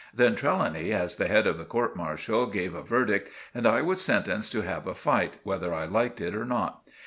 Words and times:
Then 0.11 0.33
Trelawny, 0.33 0.91
as 0.93 1.17
the 1.17 1.27
head 1.27 1.45
of 1.45 1.59
the 1.59 1.63
court 1.63 1.95
martial, 1.95 2.47
gave 2.47 2.73
a 2.73 2.81
verdict 2.81 3.29
and 3.53 3.67
I 3.67 3.83
was 3.83 4.01
sentenced 4.01 4.51
to 4.53 4.61
have 4.61 4.87
a 4.87 4.95
fight, 4.95 5.37
whether 5.43 5.75
I 5.75 5.85
liked 5.85 6.19
it 6.21 6.33
or 6.33 6.43
not. 6.43 6.83